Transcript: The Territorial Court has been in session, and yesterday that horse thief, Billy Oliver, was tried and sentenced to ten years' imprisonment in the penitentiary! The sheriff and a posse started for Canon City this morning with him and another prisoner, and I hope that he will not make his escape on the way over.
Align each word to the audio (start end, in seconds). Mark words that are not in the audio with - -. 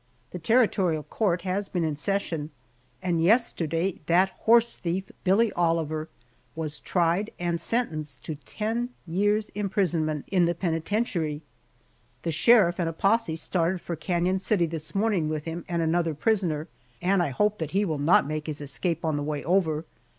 The 0.31 0.39
Territorial 0.39 1.03
Court 1.03 1.43
has 1.43 1.69
been 1.69 1.83
in 1.83 1.95
session, 1.95 2.49
and 3.03 3.21
yesterday 3.21 3.99
that 4.07 4.29
horse 4.29 4.75
thief, 4.75 5.11
Billy 5.23 5.53
Oliver, 5.53 6.09
was 6.55 6.79
tried 6.79 7.29
and 7.37 7.61
sentenced 7.61 8.25
to 8.25 8.33
ten 8.33 8.89
years' 9.05 9.49
imprisonment 9.49 10.25
in 10.31 10.45
the 10.45 10.55
penitentiary! 10.55 11.43
The 12.23 12.31
sheriff 12.31 12.79
and 12.79 12.89
a 12.89 12.93
posse 12.93 13.35
started 13.35 13.79
for 13.79 13.95
Canon 13.95 14.39
City 14.39 14.65
this 14.65 14.95
morning 14.95 15.29
with 15.29 15.45
him 15.45 15.65
and 15.69 15.83
another 15.83 16.15
prisoner, 16.15 16.67
and 16.99 17.21
I 17.21 17.29
hope 17.29 17.59
that 17.59 17.69
he 17.69 17.85
will 17.85 17.99
not 17.99 18.25
make 18.25 18.47
his 18.47 18.59
escape 18.59 19.05
on 19.05 19.17
the 19.17 19.21
way 19.21 19.43
over. 19.43 19.85